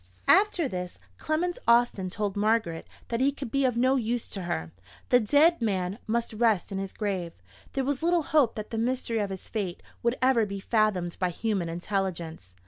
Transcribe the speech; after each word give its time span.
After 0.27 0.67
this, 0.67 0.97
Clement 1.19 1.59
Austin 1.67 2.09
told 2.09 2.35
Margaret 2.35 2.87
that 3.09 3.21
he 3.21 3.31
could 3.31 3.51
be 3.51 3.65
of 3.65 3.77
no 3.77 3.97
use 3.97 4.27
to 4.29 4.41
her. 4.41 4.71
The 5.09 5.19
dead 5.19 5.61
man 5.61 5.99
must 6.07 6.33
rest 6.33 6.71
in 6.71 6.79
his 6.79 6.91
grave: 6.91 7.33
there 7.73 7.83
was 7.85 8.01
little 8.01 8.23
hope 8.23 8.55
that 8.55 8.71
the 8.71 8.79
mystery 8.79 9.19
of 9.19 9.29
his 9.29 9.47
fate 9.47 9.83
would 10.01 10.17
ever 10.19 10.47
be 10.47 10.59
fathomed 10.59 11.17
by 11.19 11.29
human 11.29 11.69
intelligence. 11.69 12.55